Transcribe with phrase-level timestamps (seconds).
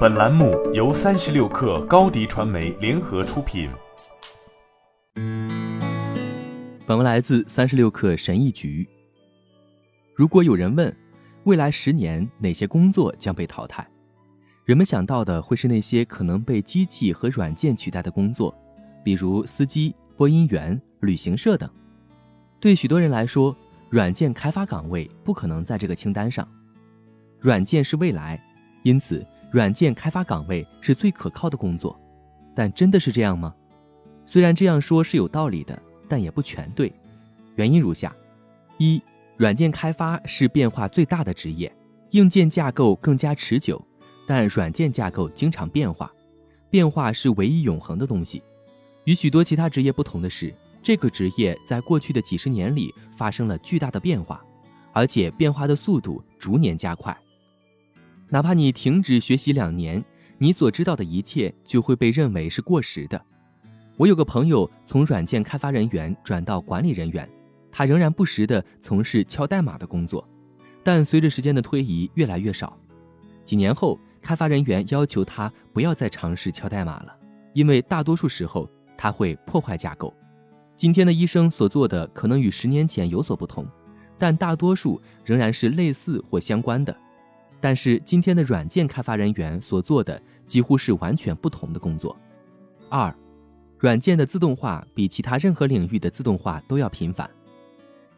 [0.00, 3.70] 本栏目由三十六氪高低传媒联合出品。
[6.86, 8.86] 本文来自三十六氪神译局。
[10.14, 10.94] 如果有人问，
[11.44, 13.86] 未来十年哪些工作将被淘汰，
[14.64, 18.54] 人们想到的会是那些可能被机器和软件取代的工作，
[19.02, 21.68] 比如司机、播音员、旅行社等。
[22.58, 23.56] 对许多人来说，
[23.88, 26.46] 软件开发岗位不可能在这个清单上。
[27.38, 28.38] 软件是未来，
[28.82, 31.98] 因此软件开发岗位是最可靠的工作。
[32.54, 33.54] 但真的是这样吗？
[34.26, 36.92] 虽然这样说是有道理的，但也不全对。
[37.56, 38.14] 原因如下：
[38.78, 39.02] 一、
[39.36, 41.72] 软件开发是变化最大的职业，
[42.10, 43.82] 硬件架构更加持久，
[44.26, 46.10] 但软件架构经常变化，
[46.70, 48.42] 变化是唯一永恒的东西。
[49.04, 50.52] 与许多其他职业不同的是。
[50.82, 54.42] 这个职业在过去的几十年里发生了巨大的变化，
[54.94, 57.14] 而且变化的速度逐年加快。
[58.32, 60.02] 哪怕你停止学习两年，
[60.38, 63.20] 你所知道的一切就会被认为是过时的。
[63.96, 67.28] 我有个朋友从软件开发人员转到管理人员，
[67.72, 70.26] 他仍然不时地从事敲代码的工作，
[70.84, 72.78] 但随着时间的推移越来越少。
[73.44, 77.12] 几年后，开发人员要求他不要再尝试敲代码了，
[77.52, 80.14] 因为大多数时候他会破坏架构。
[80.76, 83.66] 今天的医生所做的可能与十年前有所不同，
[84.16, 86.96] 但大多数仍然是类似或相关的。
[87.60, 92.16] 但是今天的软件开发人员所做的几乎是完全不同的工作。
[92.88, 93.14] 二，
[93.78, 97.28] 软件的自动化比其他任何领域的自动化都要频繁。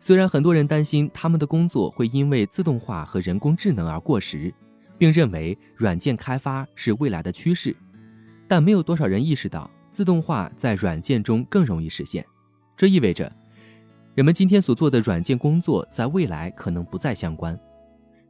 [0.00, 4.52] 虽然很多人担心他们的工作会因为自动化和人工智能而过时，
[4.98, 7.76] 并认为软件开发是未来的趋势，
[8.48, 12.24] 但没有多少人意识到自动化在软件中更容易实现。
[12.76, 13.30] 这意味着，
[14.14, 17.58] 人们今天所做的软件工作在未来可能不再相关。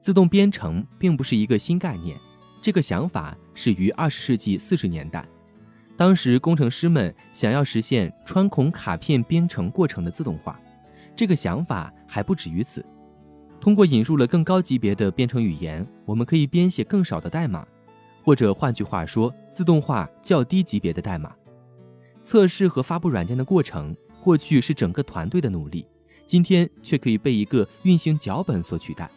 [0.03, 2.19] 自动编程并不是一个新概念，
[2.61, 5.25] 这个想法始于二十世纪四十年代，
[5.97, 10.59] 当时工程师们想要实现穿孔卡片编程过程的自动化。
[11.14, 12.84] 这个想法还不止于此，
[13.60, 17.65] 通过引入了更高级别的编程语言，我们可以编写更少的代码，
[18.25, 21.32] 或者换句话说，自动化较低级别的代码。
[22.25, 23.97] 测试和发布软件的过程。
[24.21, 25.84] 过去是整个团队的努力，
[26.28, 29.10] 今天却可以被一个运行脚本所取代。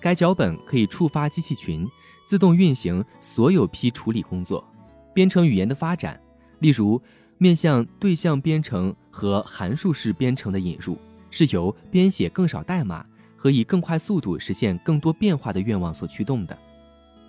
[0.00, 1.86] 该脚本可以触发机器群，
[2.26, 4.64] 自动运行所有批处理工作。
[5.12, 6.18] 编程语言的发展，
[6.60, 7.00] 例如
[7.36, 10.96] 面向对象编程和函数式编程的引入，
[11.30, 13.04] 是由编写更少代码
[13.36, 16.56] 和以更快速度实现更多变化的愿望所驱动的。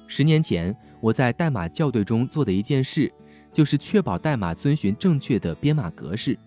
[0.07, 3.11] 十年前，我在代码校对中做的一件事，
[3.51, 6.37] 就是确保代码遵循正确的编码格式。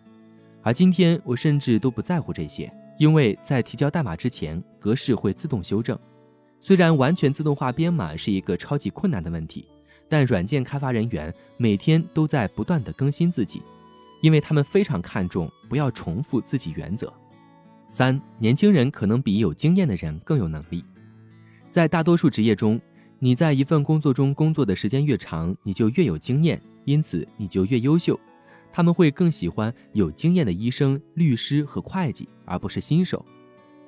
[0.63, 5.99] 而今天，我甚至都不在乎这些，因为在提交代码之前，格式会自动修正。
[6.67, 9.67] 虽然完全自动化编码是一个超级困难的问题，
[10.09, 13.61] 但软件开发人员每天都在不断地更新自己，
[14.23, 17.13] 因为他们非常看重不要重复自己原则。
[17.91, 20.83] 三，年轻人可能比有经验的人更有能力。
[21.71, 22.81] 在大多数职业中，
[23.19, 28.19] 你在一份工作中工作的时间越长，你就越有经验，因此你就越优秀。
[28.73, 33.23] 他们会更喜欢有经验的医生、律师和会计，而不是新手。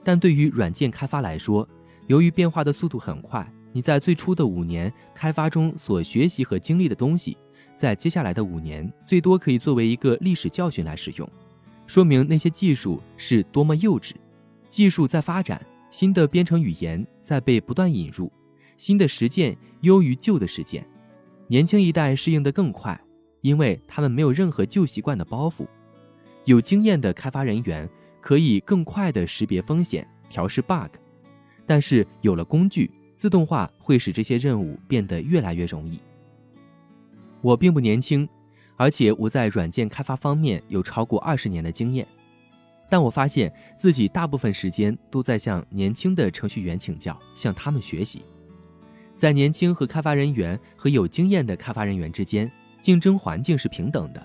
[0.04, 1.66] 但对于软件开发来说，
[2.06, 7.36] 由于变化的速度很快，你在最初的五年开发中所学习和经历的东西，
[7.76, 11.28] 在接下来的五年最多可以作为一个历史教训来使用，
[11.86, 14.12] 说明那些技术是多么幼稚。
[14.68, 18.30] 技术在发展，新的编程语言在被不断引入，
[18.76, 20.86] 新的实践优于旧的实践，
[21.48, 23.00] 年轻一代适应得更快。
[23.42, 25.66] 因为他们没有任何旧习惯的包袱，
[26.46, 27.88] 有经验的开发人员
[28.20, 30.90] 可以更快地识别风险、调试 bug，
[31.66, 35.98] 但是有了工具，自动化会使这些任务变得越来越容易。
[37.42, 38.28] 我并不年轻，
[38.76, 42.06] 而且我在软件开发方面有超过二十年的经验，
[42.88, 48.22] 但我发现自己大部分时间都在向年轻的程序员请教，向他们学习。
[49.16, 52.50] 在年轻和开发人员和有经验的开发人员之间。
[52.78, 54.24] 竞争环境是平等的，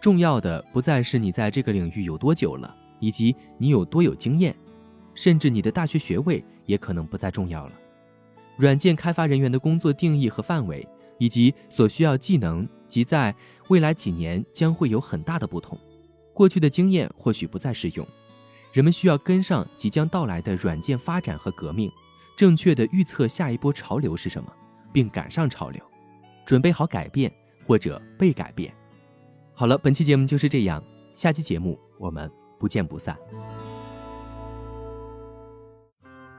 [0.00, 4.54] 重要的不再是你在这个领域有多久了，以及你有多有经验，
[5.14, 7.72] 甚至你的大学学位也可能不再重要了。
[8.56, 10.86] 软件开发人员的工作定义和范围，
[11.18, 13.34] 以及所需要技能，及在
[13.66, 15.76] 未来几年将会有很大的不同。
[16.32, 18.06] 过去的经验或许不再适用，
[18.72, 21.90] 人们需要跟上即将到来的软件发展和革命，
[22.36, 24.52] 正确的预测下一波潮流是什么，
[24.92, 25.82] 并赶上潮流，
[26.46, 27.32] 准备好改变。
[27.68, 28.72] 或者被改变。
[29.52, 30.82] 好了，本期节目就是这样，
[31.14, 33.14] 下期节目我们不见不散。